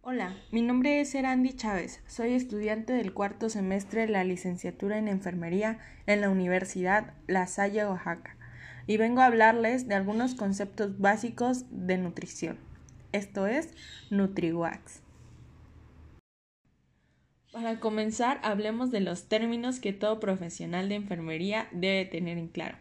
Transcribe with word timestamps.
Hola, 0.00 0.34
mi 0.50 0.62
nombre 0.62 1.02
es 1.02 1.14
Erandi 1.14 1.52
Chávez. 1.52 2.00
Soy 2.06 2.32
estudiante 2.32 2.94
del 2.94 3.12
cuarto 3.12 3.50
semestre 3.50 4.02
de 4.02 4.08
la 4.08 4.24
licenciatura 4.24 4.96
en 4.96 5.08
enfermería 5.08 5.78
en 6.06 6.22
la 6.22 6.30
Universidad 6.30 7.12
La 7.26 7.46
Salle, 7.46 7.84
Oaxaca, 7.84 8.38
y 8.86 8.96
vengo 8.96 9.20
a 9.20 9.26
hablarles 9.26 9.88
de 9.88 9.94
algunos 9.94 10.34
conceptos 10.34 10.98
básicos 10.98 11.66
de 11.68 11.98
nutrición. 11.98 12.58
Esto 13.12 13.46
es 13.46 13.74
NutriWax. 14.08 15.02
Para 17.52 17.78
comenzar, 17.78 18.40
hablemos 18.42 18.90
de 18.90 19.00
los 19.00 19.28
términos 19.28 19.80
que 19.80 19.92
todo 19.92 20.18
profesional 20.18 20.88
de 20.88 20.94
enfermería 20.94 21.68
debe 21.72 22.06
tener 22.06 22.38
en 22.38 22.48
claro. 22.48 22.78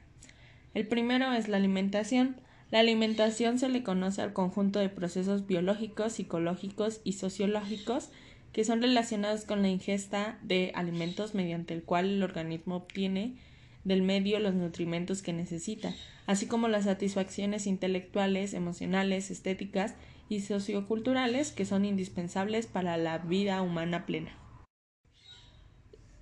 El 0.73 0.87
primero 0.87 1.31
es 1.31 1.47
la 1.47 1.57
alimentación. 1.57 2.35
La 2.71 2.79
alimentación 2.79 3.59
se 3.59 3.69
le 3.69 3.83
conoce 3.83 4.21
al 4.21 4.33
conjunto 4.33 4.79
de 4.79 4.89
procesos 4.89 5.45
biológicos, 5.47 6.13
psicológicos 6.13 7.01
y 7.03 7.13
sociológicos 7.13 8.09
que 8.51 8.63
son 8.63 8.81
relacionados 8.81 9.45
con 9.45 9.61
la 9.61 9.67
ingesta 9.67 10.39
de 10.41 10.71
alimentos 10.75 11.35
mediante 11.35 11.73
el 11.73 11.83
cual 11.83 12.05
el 12.05 12.23
organismo 12.23 12.77
obtiene 12.77 13.35
del 13.83 14.01
medio 14.01 14.39
los 14.39 14.55
nutrimentos 14.55 15.21
que 15.21 15.31
necesita, 15.31 15.93
así 16.25 16.47
como 16.47 16.67
las 16.67 16.85
satisfacciones 16.85 17.67
intelectuales, 17.67 18.53
emocionales, 18.53 19.29
estéticas 19.29 19.95
y 20.27 20.41
socioculturales 20.41 21.51
que 21.51 21.65
son 21.65 21.85
indispensables 21.85 22.65
para 22.65 22.97
la 22.97 23.19
vida 23.19 23.61
humana 23.61 24.05
plena. 24.05 24.31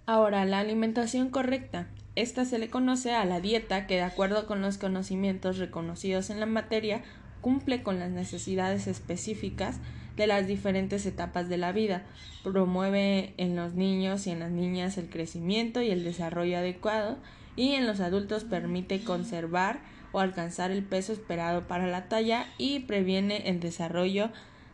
Ahora, 0.05 0.43
la 0.45 0.59
alimentación 0.59 1.29
correcta. 1.29 1.87
Esta 2.15 2.45
se 2.45 2.59
le 2.59 2.69
conoce 2.69 3.13
a 3.13 3.25
la 3.25 3.41
dieta 3.41 3.87
que, 3.87 3.95
de 3.95 4.03
acuerdo 4.03 4.45
con 4.45 4.61
los 4.61 4.77
conocimientos 4.77 5.57
reconocidos 5.57 6.29
en 6.29 6.39
la 6.39 6.45
materia, 6.45 7.01
cumple 7.41 7.81
con 7.81 7.99
las 7.99 8.11
necesidades 8.11 8.87
específicas 8.87 9.79
de 10.15 10.27
las 10.27 10.45
diferentes 10.45 11.05
etapas 11.07 11.49
de 11.49 11.57
la 11.57 11.71
vida, 11.71 12.03
promueve 12.43 13.33
en 13.37 13.55
los 13.55 13.73
niños 13.73 14.27
y 14.27 14.31
en 14.31 14.39
las 14.41 14.51
niñas 14.51 14.97
el 14.97 15.09
crecimiento 15.09 15.81
y 15.81 15.89
el 15.89 16.03
desarrollo 16.03 16.59
adecuado 16.59 17.17
y 17.55 17.73
en 17.73 17.87
los 17.87 17.99
adultos 17.99 18.43
permite 18.43 19.03
conservar 19.03 19.79
o 20.11 20.19
alcanzar 20.19 20.69
el 20.71 20.83
peso 20.83 21.13
esperado 21.13 21.67
para 21.67 21.87
la 21.87 22.07
talla 22.09 22.45
y 22.59 22.81
previene 22.81 23.49
el 23.49 23.59
desarrollo 23.59 24.29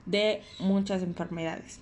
de 0.05 0.41
muchas 0.59 1.01
enfermedades. 1.01 1.79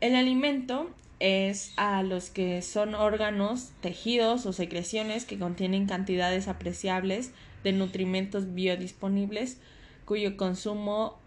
El 0.00 0.14
alimento 0.14 0.90
es 1.24 1.72
a 1.78 2.02
los 2.02 2.28
que 2.28 2.60
son 2.60 2.94
órganos, 2.94 3.72
tejidos 3.80 4.44
o 4.44 4.52
secreciones 4.52 5.24
que 5.24 5.38
contienen 5.38 5.86
cantidades 5.86 6.48
apreciables 6.48 7.32
de 7.62 7.72
nutrimentos 7.72 8.52
biodisponibles 8.52 9.56
cuyo 10.04 10.36
consumo 10.36 11.18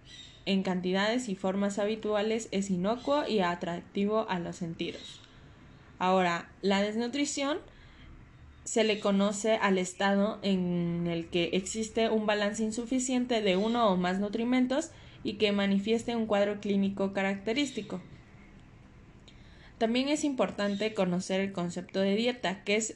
en 0.45 0.61
cantidades 0.61 1.29
y 1.29 1.35
formas 1.35 1.79
habituales 1.79 2.47
es 2.51 2.69
inocuo 2.69 3.27
y 3.27 3.39
atractivo 3.39 4.29
a 4.29 4.37
los 4.37 4.55
sentidos. 4.55 5.19
Ahora, 5.97 6.47
la 6.61 6.83
desnutrición 6.83 7.57
se 8.65 8.83
le 8.83 8.99
conoce 8.99 9.55
al 9.55 9.79
estado 9.79 10.37
en 10.43 11.07
el 11.07 11.27
que 11.29 11.49
existe 11.53 12.09
un 12.09 12.27
balance 12.27 12.61
insuficiente 12.61 13.41
de 13.41 13.57
uno 13.57 13.89
o 13.89 13.97
más 13.97 14.19
nutrimentos 14.19 14.91
y 15.23 15.33
que 15.33 15.51
manifieste 15.53 16.15
un 16.15 16.27
cuadro 16.27 16.59
clínico 16.59 17.13
característico. 17.13 17.99
También 19.77 20.09
es 20.09 20.23
importante 20.23 20.93
conocer 20.93 21.39
el 21.39 21.51
concepto 21.51 21.99
de 21.99 22.15
dieta, 22.15 22.63
que 22.63 22.75
es 22.77 22.95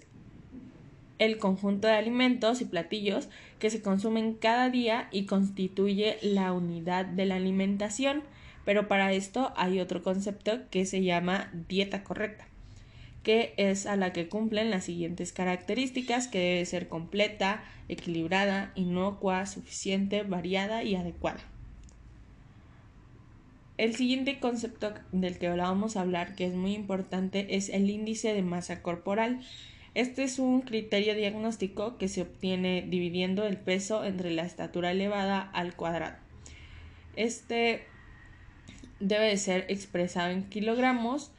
el 1.20 1.38
conjunto 1.38 1.88
de 1.88 1.94
alimentos 1.94 2.62
y 2.62 2.66
platillos 2.66 3.30
que 3.60 3.70
se 3.70 3.84
consumen 3.84 4.34
cada 4.34 4.72
día 4.72 5.08
y 5.12 5.26
constituye 5.26 6.18
la 6.24 6.52
unidad 6.52 7.06
de 7.06 7.28
la 7.28 7.36
alimentación. 7.36 8.24
Pero 8.66 8.88
para 8.88 9.14
esto 9.14 9.54
hay 9.56 9.80
otro 9.80 10.02
concepto 10.02 10.62
que 10.72 10.86
se 10.86 11.04
llama 11.04 11.52
dieta 11.70 12.04
correcta, 12.04 12.48
que 13.22 13.54
es 13.58 13.86
a 13.86 13.96
la 13.96 14.14
que 14.14 14.30
cumplen 14.30 14.72
las 14.72 14.86
siguientes 14.86 15.32
características, 15.34 16.28
que 16.28 16.40
debe 16.40 16.66
ser 16.66 16.88
completa, 16.88 17.64
equilibrada, 17.88 18.72
inocua, 18.74 19.46
suficiente, 19.46 20.24
variada 20.24 20.84
y 20.84 20.96
adecuada. 20.96 21.51
El 23.82 23.96
siguiente 23.96 24.40
concepto 24.40 24.94
del 25.12 25.40
que 25.40 25.50
vamos 25.50 25.98
a 25.98 26.02
hablar, 26.02 26.36
que 26.36 26.46
es 26.46 26.54
muy 26.54 26.76
importante, 26.76 27.56
es 27.56 27.68
el 27.70 27.90
índice 27.90 28.32
de 28.32 28.44
masa 28.44 28.84
corporal. 28.84 29.42
Este 29.96 30.22
es 30.22 30.38
un 30.38 30.62
criterio 30.62 31.16
diagnóstico 31.16 31.98
que 31.98 32.08
se 32.08 32.22
obtiene 32.22 32.86
dividiendo 32.88 33.44
el 33.48 33.58
peso 33.58 34.06
entre 34.06 34.30
la 34.30 34.44
estatura 34.44 34.92
elevada 34.92 35.42
al 35.42 35.76
cuadrado. 35.76 36.16
Este 37.16 37.86
debe 39.00 39.30
de 39.30 39.38
ser 39.38 39.66
expresado 39.68 40.30
en 40.30 40.44
kilogramos 40.44 41.32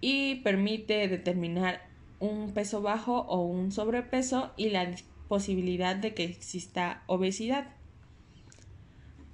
y 0.00 0.40
permite 0.42 1.06
determinar 1.06 1.86
un 2.18 2.52
peso 2.52 2.82
bajo 2.82 3.20
o 3.28 3.44
un 3.44 3.70
sobrepeso 3.70 4.52
y 4.56 4.70
la 4.70 4.92
posibilidad 5.28 5.94
de 5.94 6.14
que 6.14 6.24
exista 6.24 7.04
obesidad. 7.06 7.75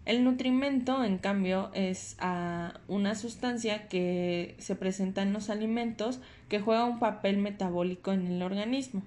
El 0.05 0.25
nutrimento, 0.25 1.05
en 1.05 1.19
cambio, 1.19 1.71
es 1.75 2.17
una 2.89 3.15
sustancia 3.15 3.87
que 3.89 4.57
se 4.59 4.75
presenta 4.75 5.23
en 5.23 5.33
los 5.33 5.49
alimentos 5.49 6.21
que 6.49 6.61
juega 6.61 6.85
un 6.85 6.99
papel 6.99 7.39
metabólico 7.39 8.13
en 8.13 8.27
el 8.27 8.43
organismo. 8.43 9.03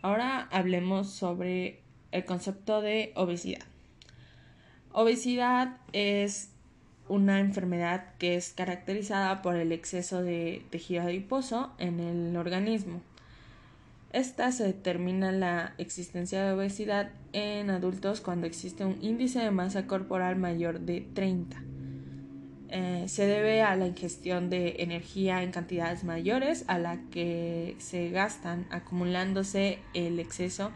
Ahora 0.00 0.48
hablemos 0.52 1.10
sobre 1.10 1.80
el 2.12 2.24
concepto 2.24 2.82
de 2.82 3.12
obesidad. 3.16 3.64
Obesidad 4.92 5.78
es 5.92 6.52
una 7.08 7.40
enfermedad 7.40 8.14
que 8.18 8.36
es 8.36 8.52
caracterizada 8.52 9.42
por 9.42 9.56
el 9.56 9.72
exceso 9.72 10.22
de 10.22 10.64
tejido 10.70 11.02
adiposo 11.02 11.72
en 11.78 11.98
el 11.98 12.36
organismo. 12.36 13.00
Esta 14.14 14.52
se 14.52 14.62
determina 14.62 15.32
la 15.32 15.74
existencia 15.76 16.44
de 16.44 16.52
obesidad 16.52 17.10
en 17.32 17.68
adultos 17.68 18.20
cuando 18.20 18.46
existe 18.46 18.84
un 18.84 18.96
índice 19.02 19.40
de 19.40 19.50
masa 19.50 19.88
corporal 19.88 20.36
mayor 20.36 20.78
de 20.78 21.00
30. 21.00 21.60
Eh, 22.68 23.06
se 23.08 23.26
debe 23.26 23.62
a 23.62 23.74
la 23.74 23.88
ingestión 23.88 24.50
de 24.50 24.76
energía 24.78 25.42
en 25.42 25.50
cantidades 25.50 26.04
mayores 26.04 26.64
a 26.68 26.78
la 26.78 27.00
que 27.10 27.74
se 27.80 28.10
gastan 28.10 28.68
acumulándose 28.70 29.80
el 29.94 30.20
exceso 30.20 30.70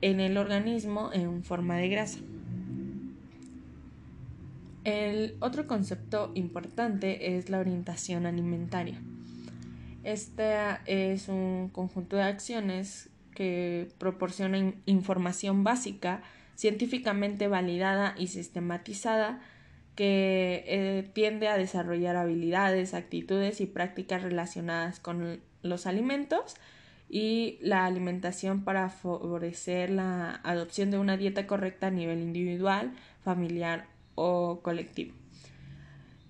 en 0.00 0.20
el 0.20 0.36
organismo 0.36 1.10
en 1.12 1.42
forma 1.42 1.78
de 1.78 1.88
grasa. 1.88 2.20
El 4.84 5.34
otro 5.40 5.66
concepto 5.66 6.30
importante 6.36 7.36
es 7.36 7.50
la 7.50 7.58
orientación 7.58 8.24
alimentaria. 8.24 9.02
Este 10.04 10.54
es 10.84 11.28
un 11.28 11.70
conjunto 11.70 12.16
de 12.16 12.24
acciones 12.24 13.08
que 13.34 13.88
proporcionan 13.98 14.76
información 14.86 15.64
básica, 15.64 16.22
científicamente 16.54 17.48
validada 17.48 18.14
y 18.18 18.28
sistematizada, 18.28 19.40
que 19.96 20.64
eh, 20.66 21.10
tiende 21.14 21.48
a 21.48 21.56
desarrollar 21.56 22.16
habilidades, 22.16 22.94
actitudes 22.94 23.60
y 23.60 23.66
prácticas 23.66 24.22
relacionadas 24.22 25.00
con 25.00 25.40
los 25.62 25.86
alimentos 25.86 26.56
y 27.08 27.58
la 27.60 27.86
alimentación 27.86 28.64
para 28.64 28.90
favorecer 28.90 29.90
la 29.90 30.40
adopción 30.42 30.90
de 30.90 30.98
una 30.98 31.16
dieta 31.16 31.46
correcta 31.46 31.86
a 31.86 31.90
nivel 31.90 32.20
individual, 32.20 32.92
familiar 33.22 33.86
o 34.16 34.60
colectivo. 34.62 35.23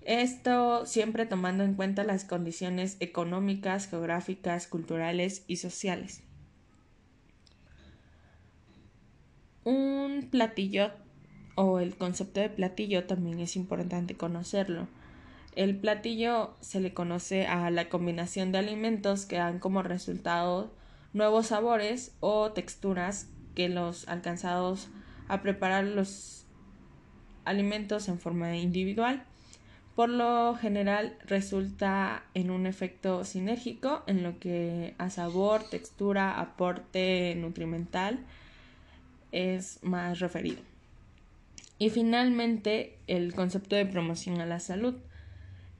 Esto 0.05 0.85
siempre 0.85 1.25
tomando 1.25 1.63
en 1.63 1.73
cuenta 1.73 2.03
las 2.03 2.25
condiciones 2.25 2.95
económicas, 2.99 3.87
geográficas, 3.87 4.67
culturales 4.67 5.43
y 5.47 5.55
sociales. 5.55 6.21
Un 9.63 10.27
platillo 10.29 10.91
o 11.55 11.79
el 11.79 11.95
concepto 11.97 12.39
de 12.39 12.49
platillo 12.49 13.05
también 13.05 13.39
es 13.39 13.55
importante 13.55 14.15
conocerlo. 14.15 14.87
El 15.55 15.75
platillo 15.75 16.55
se 16.61 16.81
le 16.81 16.93
conoce 16.93 17.47
a 17.47 17.71
la 17.71 17.89
combinación 17.89 18.51
de 18.51 18.59
alimentos 18.59 19.25
que 19.25 19.37
dan 19.37 19.57
como 19.57 19.81
resultado 19.81 20.71
nuevos 21.13 21.47
sabores 21.47 22.15
o 22.19 22.51
texturas 22.51 23.27
que 23.55 23.69
los 23.69 24.07
alcanzados 24.07 24.87
a 25.27 25.41
preparar 25.41 25.85
los 25.85 26.45
alimentos 27.43 28.07
en 28.07 28.19
forma 28.19 28.55
individual 28.55 29.25
por 29.95 30.09
lo 30.09 30.55
general 30.55 31.17
resulta 31.25 32.23
en 32.33 32.51
un 32.51 32.65
efecto 32.65 33.23
sinérgico 33.23 34.03
en 34.07 34.23
lo 34.23 34.39
que 34.39 34.93
a 34.97 35.09
sabor, 35.09 35.63
textura, 35.69 36.39
aporte 36.39 37.33
nutrimental 37.37 38.19
es 39.31 39.79
más 39.83 40.19
referido. 40.19 40.61
Y 41.79 41.89
finalmente 41.89 42.97
el 43.07 43.33
concepto 43.33 43.75
de 43.75 43.85
promoción 43.85 44.41
a 44.41 44.45
la 44.45 44.59
salud. 44.59 44.95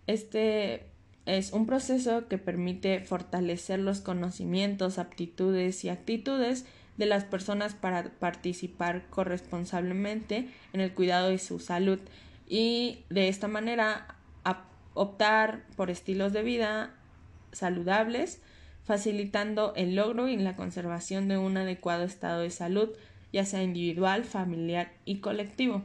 Este 0.07 0.83
es 1.25 1.51
un 1.51 1.65
proceso 1.65 2.27
que 2.27 2.37
permite 2.37 2.99
fortalecer 3.01 3.79
los 3.79 3.99
conocimientos, 3.99 4.97
aptitudes 4.97 5.83
y 5.83 5.89
actitudes 5.89 6.65
de 6.97 7.05
las 7.05 7.25
personas 7.25 7.73
para 7.73 8.03
participar 8.03 9.07
corresponsablemente 9.09 10.47
en 10.71 10.79
el 10.79 10.93
cuidado 10.93 11.29
de 11.29 11.39
su 11.39 11.59
salud 11.59 11.99
y 12.47 13.05
de 13.09 13.27
esta 13.27 13.47
manera 13.47 14.15
optar 14.95 15.65
por 15.75 15.91
estilos 15.91 16.33
de 16.33 16.41
vida 16.41 16.95
saludables, 17.51 18.41
facilitando 18.83 19.73
el 19.75 19.95
logro 19.95 20.27
y 20.27 20.37
la 20.37 20.55
conservación 20.55 21.27
de 21.27 21.37
un 21.37 21.57
adecuado 21.57 22.03
estado 22.03 22.41
de 22.41 22.49
salud, 22.49 22.89
ya 23.31 23.45
sea 23.45 23.61
individual, 23.61 24.23
familiar 24.23 24.93
y 25.03 25.17
colectivo. 25.17 25.83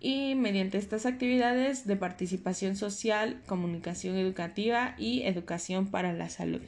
Y 0.00 0.34
mediante 0.34 0.78
estas 0.78 1.06
actividades 1.06 1.86
de 1.86 1.96
participación 1.96 2.76
social, 2.76 3.42
comunicación 3.46 4.16
educativa 4.16 4.94
y 4.98 5.22
educación 5.22 5.90
para 5.90 6.12
la 6.12 6.28
salud. 6.28 6.62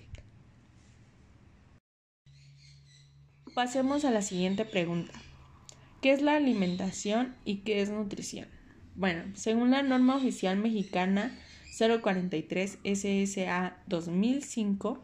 Pasemos 3.54 4.04
a 4.04 4.10
la 4.10 4.20
siguiente 4.20 4.64
pregunta. 4.66 5.12
¿Qué 6.02 6.12
es 6.12 6.20
la 6.20 6.36
alimentación 6.36 7.34
y 7.44 7.58
qué 7.58 7.80
es 7.80 7.90
nutrición? 7.90 8.55
Bueno, 8.96 9.24
según 9.34 9.72
la 9.72 9.82
norma 9.82 10.16
oficial 10.16 10.56
mexicana 10.56 11.30
043 11.78 12.78
SSA 12.82 13.76
2005, 13.86 15.02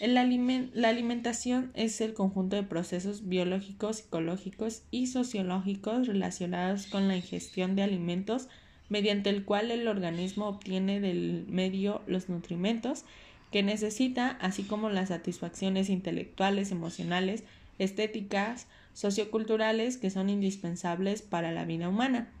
la 0.00 0.88
alimentación 0.88 1.70
es 1.74 2.00
el 2.00 2.14
conjunto 2.14 2.56
de 2.56 2.64
procesos 2.64 3.28
biológicos, 3.28 3.98
psicológicos 3.98 4.82
y 4.90 5.06
sociológicos 5.06 6.08
relacionados 6.08 6.86
con 6.86 7.06
la 7.06 7.16
ingestión 7.16 7.76
de 7.76 7.84
alimentos 7.84 8.48
mediante 8.88 9.30
el 9.30 9.44
cual 9.44 9.70
el 9.70 9.86
organismo 9.86 10.48
obtiene 10.48 10.98
del 10.98 11.46
medio 11.48 12.02
los 12.08 12.28
nutrimentos 12.28 13.04
que 13.52 13.62
necesita, 13.62 14.30
así 14.40 14.64
como 14.64 14.90
las 14.90 15.10
satisfacciones 15.10 15.90
intelectuales, 15.90 16.72
emocionales, 16.72 17.44
estéticas, 17.78 18.66
socioculturales 18.94 19.96
que 19.96 20.10
son 20.10 20.28
indispensables 20.28 21.22
para 21.22 21.52
la 21.52 21.64
vida 21.64 21.88
humana 21.88 22.32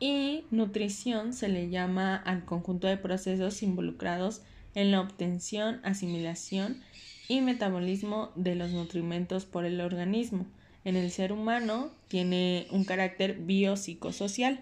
y 0.00 0.44
nutrición 0.50 1.34
se 1.34 1.48
le 1.48 1.68
llama 1.68 2.16
al 2.16 2.44
conjunto 2.46 2.86
de 2.86 2.96
procesos 2.96 3.62
involucrados 3.62 4.42
en 4.74 4.90
la 4.90 5.00
obtención, 5.00 5.80
asimilación 5.84 6.82
y 7.28 7.42
metabolismo 7.42 8.32
de 8.34 8.54
los 8.54 8.70
nutrimentos 8.70 9.44
por 9.44 9.66
el 9.66 9.80
organismo. 9.80 10.46
En 10.84 10.96
el 10.96 11.10
ser 11.10 11.32
humano 11.32 11.90
tiene 12.08 12.66
un 12.70 12.84
carácter 12.84 13.34
biopsicosocial. 13.34 14.60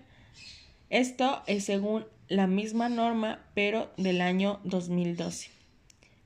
Esto 0.91 1.43
es 1.47 1.65
según 1.65 2.05
la 2.29 2.47
misma 2.47 2.89
norma, 2.89 3.41
pero 3.55 3.93
del 3.97 4.21
año 4.21 4.61
2012. 4.65 5.51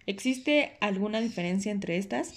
¿Existe 0.07 0.73
alguna 0.81 1.21
diferencia 1.21 1.71
entre 1.71 1.99
estas? 1.99 2.35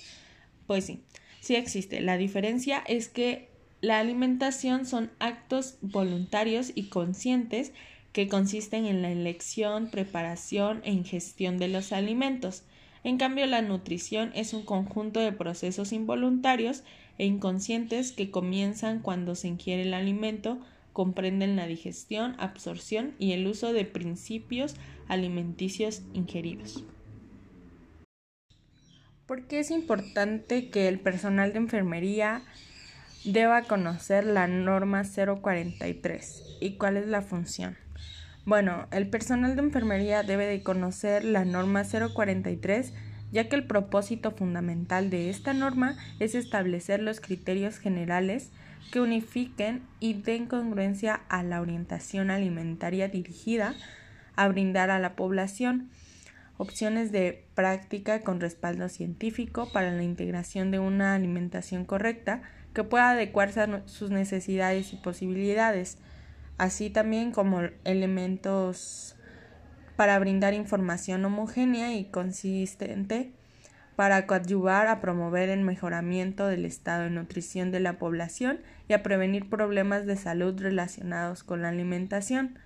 Pues 0.67 0.85
sí, 0.85 1.01
sí 1.39 1.55
existe. 1.55 2.01
La 2.01 2.17
diferencia 2.17 2.83
es 2.85 3.07
que 3.07 3.54
la 3.85 3.99
alimentación 3.99 4.87
son 4.87 5.11
actos 5.19 5.77
voluntarios 5.79 6.71
y 6.73 6.89
conscientes 6.89 7.71
que 8.13 8.27
consisten 8.27 8.87
en 8.87 9.03
la 9.03 9.11
elección, 9.11 9.91
preparación 9.91 10.81
e 10.85 10.91
ingestión 10.91 11.59
de 11.59 11.67
los 11.67 11.91
alimentos. 11.91 12.63
En 13.03 13.19
cambio, 13.19 13.45
la 13.45 13.61
nutrición 13.61 14.31
es 14.33 14.55
un 14.55 14.65
conjunto 14.65 15.19
de 15.19 15.31
procesos 15.31 15.93
involuntarios 15.93 16.81
e 17.19 17.27
inconscientes 17.27 18.11
que 18.11 18.31
comienzan 18.31 19.01
cuando 19.01 19.35
se 19.35 19.49
ingiere 19.49 19.83
el 19.83 19.93
alimento, 19.93 20.57
comprenden 20.91 21.55
la 21.55 21.67
digestión, 21.67 22.35
absorción 22.39 23.13
y 23.19 23.33
el 23.33 23.45
uso 23.45 23.71
de 23.71 23.85
principios 23.85 24.73
alimenticios 25.07 26.01
ingeridos. 26.15 26.83
¿Por 29.27 29.45
qué 29.45 29.59
es 29.59 29.69
importante 29.69 30.71
que 30.71 30.87
el 30.87 30.99
personal 30.99 31.53
de 31.53 31.59
enfermería 31.59 32.41
deba 33.25 33.63
conocer 33.63 34.25
la 34.25 34.47
norma 34.47 35.03
043 35.03 36.57
y 36.61 36.77
cuál 36.77 36.97
es 36.97 37.07
la 37.07 37.21
función. 37.21 37.75
Bueno, 38.45 38.87
el 38.91 39.09
personal 39.09 39.55
de 39.55 39.63
enfermería 39.63 40.21
debe 40.21 40.45
de 40.45 40.61
conocer 40.61 41.25
la 41.25 41.45
norma 41.45 41.83
043 41.83 42.93
ya 43.31 43.49
que 43.49 43.55
el 43.55 43.65
propósito 43.65 44.31
fundamental 44.31 45.09
de 45.09 45.29
esta 45.29 45.53
norma 45.53 45.97
es 46.19 46.35
establecer 46.35 47.01
los 47.01 47.19
criterios 47.19 47.79
generales 47.79 48.51
que 48.91 49.01
unifiquen 49.01 49.81
y 49.99 50.13
den 50.13 50.45
congruencia 50.45 51.21
a 51.27 51.41
la 51.43 51.59
orientación 51.59 52.29
alimentaria 52.29 53.07
dirigida 53.07 53.73
a 54.35 54.47
brindar 54.47 54.91
a 54.91 54.99
la 54.99 55.15
población 55.15 55.89
opciones 56.57 57.11
de 57.11 57.45
práctica 57.55 58.21
con 58.21 58.39
respaldo 58.39 58.87
científico 58.87 59.69
para 59.73 59.91
la 59.91 60.03
integración 60.03 60.71
de 60.71 60.79
una 60.79 61.15
alimentación 61.15 61.83
correcta 61.83 62.43
que 62.75 62.83
pueda 62.83 63.11
adecuarse 63.11 63.61
a 63.61 63.81
sus 63.87 64.11
necesidades 64.11 64.93
y 64.93 64.97
posibilidades, 64.97 65.97
así 66.59 66.91
también 66.91 67.31
como 67.31 67.61
elementos 67.85 69.15
para 69.95 70.19
brindar 70.19 70.53
información 70.53 71.25
homogénea 71.25 71.95
y 71.95 72.05
consistente 72.05 73.31
para 73.95 74.27
coadyuvar 74.27 74.87
a 74.87 74.99
promover 74.99 75.49
el 75.49 75.61
mejoramiento 75.61 76.47
del 76.47 76.65
estado 76.65 77.03
de 77.03 77.11
nutrición 77.11 77.71
de 77.71 77.79
la 77.79 77.97
población 77.97 78.59
y 78.89 78.93
a 78.93 79.03
prevenir 79.03 79.49
problemas 79.49 80.05
de 80.05 80.17
salud 80.17 80.59
relacionados 80.59 81.43
con 81.43 81.61
la 81.61 81.69
alimentación. 81.69 82.59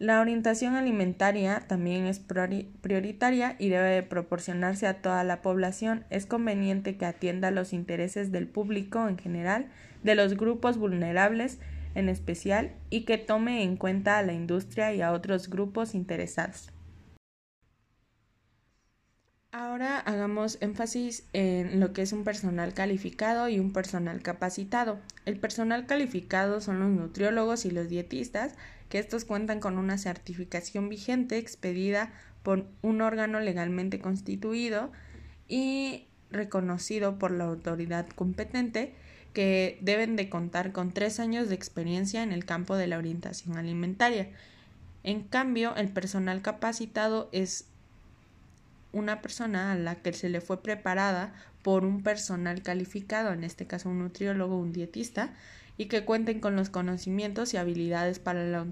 La 0.00 0.20
orientación 0.20 0.74
alimentaria 0.74 1.60
también 1.68 2.06
es 2.06 2.18
prioritaria 2.18 3.54
y 3.60 3.68
debe 3.68 4.02
proporcionarse 4.02 4.88
a 4.88 5.00
toda 5.00 5.22
la 5.22 5.40
población. 5.40 6.04
Es 6.10 6.26
conveniente 6.26 6.96
que 6.96 7.06
atienda 7.06 7.52
los 7.52 7.72
intereses 7.72 8.32
del 8.32 8.48
público 8.48 9.08
en 9.08 9.18
general, 9.18 9.68
de 10.02 10.16
los 10.16 10.36
grupos 10.36 10.78
vulnerables 10.78 11.60
en 11.94 12.08
especial 12.08 12.72
y 12.90 13.04
que 13.04 13.18
tome 13.18 13.62
en 13.62 13.76
cuenta 13.76 14.18
a 14.18 14.22
la 14.22 14.32
industria 14.32 14.92
y 14.92 15.00
a 15.00 15.12
otros 15.12 15.48
grupos 15.48 15.94
interesados. 15.94 16.70
Ahora 19.52 20.00
hagamos 20.00 20.58
énfasis 20.60 21.28
en 21.32 21.78
lo 21.78 21.92
que 21.92 22.02
es 22.02 22.12
un 22.12 22.24
personal 22.24 22.74
calificado 22.74 23.48
y 23.48 23.60
un 23.60 23.72
personal 23.72 24.20
capacitado. 24.20 24.98
El 25.26 25.38
personal 25.38 25.86
calificado 25.86 26.60
son 26.60 26.80
los 26.80 26.90
nutriólogos 26.90 27.64
y 27.64 27.70
los 27.70 27.88
dietistas, 27.88 28.56
que 28.88 28.98
estos 28.98 29.24
cuentan 29.24 29.60
con 29.60 29.78
una 29.78 29.98
certificación 29.98 30.88
vigente 30.88 31.38
expedida 31.38 32.12
por 32.42 32.66
un 32.82 33.00
órgano 33.00 33.40
legalmente 33.40 33.98
constituido 33.98 34.92
y 35.48 36.06
reconocido 36.30 37.18
por 37.18 37.30
la 37.30 37.44
autoridad 37.44 38.06
competente 38.08 38.94
que 39.32 39.78
deben 39.80 40.16
de 40.16 40.28
contar 40.28 40.72
con 40.72 40.92
tres 40.92 41.18
años 41.20 41.48
de 41.48 41.54
experiencia 41.54 42.22
en 42.22 42.32
el 42.32 42.44
campo 42.44 42.76
de 42.76 42.86
la 42.86 42.98
orientación 42.98 43.56
alimentaria. 43.56 44.30
En 45.02 45.22
cambio, 45.22 45.74
el 45.76 45.88
personal 45.88 46.40
capacitado 46.40 47.28
es 47.32 47.66
una 48.94 49.20
persona 49.20 49.72
a 49.72 49.76
la 49.76 49.96
que 49.96 50.12
se 50.12 50.28
le 50.28 50.40
fue 50.40 50.62
preparada 50.62 51.34
por 51.62 51.84
un 51.84 52.02
personal 52.02 52.62
calificado, 52.62 53.32
en 53.32 53.44
este 53.44 53.66
caso 53.66 53.90
un 53.90 53.98
nutriólogo, 53.98 54.56
un 54.56 54.72
dietista, 54.72 55.34
y 55.76 55.86
que 55.86 56.04
cuenten 56.04 56.40
con 56.40 56.56
los 56.56 56.70
conocimientos 56.70 57.52
y 57.52 57.56
habilidades 57.56 58.20
para 58.20 58.44
la, 58.44 58.66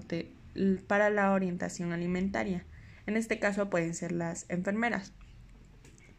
para 0.87 1.09
la 1.09 1.31
orientación 1.31 1.91
alimentaria. 1.91 2.63
En 3.05 3.17
este 3.17 3.39
caso 3.39 3.69
pueden 3.69 3.93
ser 3.93 4.13
las 4.13 4.45
enfermeras. 4.49 5.11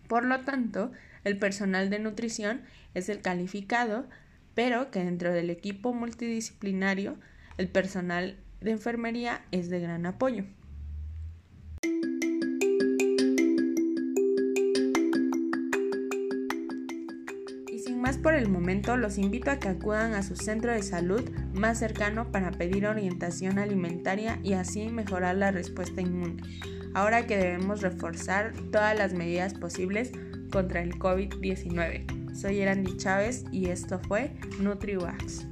Por 0.07 0.27
lo 0.27 0.41
tanto, 0.41 0.93
el 1.25 1.39
personal 1.39 1.89
de 1.89 1.99
nutrición 1.99 2.63
es 2.93 3.09
el 3.09 3.23
calificado, 3.23 4.07
pero 4.55 4.91
que 4.91 5.03
dentro 5.03 5.33
del 5.33 5.49
equipo 5.49 5.95
multidisciplinario 5.95 7.17
el 7.57 7.69
personal 7.69 8.37
de 8.61 8.73
enfermería 8.73 9.43
es 9.51 9.71
de 9.71 9.81
gran 9.81 10.05
apoyo. 10.07 10.45
Por 18.19 18.35
el 18.35 18.49
momento, 18.49 18.97
los 18.97 19.19
invito 19.19 19.51
a 19.51 19.59
que 19.59 19.69
acudan 19.69 20.15
a 20.15 20.23
su 20.23 20.37
centro 20.37 20.73
de 20.73 20.83
salud 20.83 21.23
más 21.53 21.79
cercano 21.79 22.31
para 22.31 22.51
pedir 22.51 22.87
orientación 22.87 23.59
alimentaria 23.59 24.39
y 24.43 24.55
así 24.55 24.89
mejorar 24.89 25.37
la 25.37 25.51
respuesta 25.51 26.01
inmune. 26.01 26.43
Ahora 26.95 27.27
que 27.27 27.37
debemos 27.37 27.83
reforzar 27.83 28.53
todas 28.71 28.97
las 28.97 29.15
medidas 29.15 29.55
posibles 29.55 30.13
contra 30.51 30.83
el 30.83 30.95
COVID-19. 30.99 32.35
Soy 32.35 32.61
Erandi 32.61 32.97
Chávez 32.97 33.45
y 33.53 33.71
esto 33.71 34.01
fue 34.01 34.33
NutriWax. 34.61 35.47